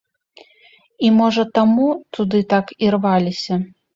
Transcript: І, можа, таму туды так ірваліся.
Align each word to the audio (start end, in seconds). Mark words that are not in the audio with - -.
І, 0.45 1.07
можа, 1.19 1.43
таму 1.59 1.87
туды 2.19 2.41
так 2.53 2.65
ірваліся. 2.87 3.61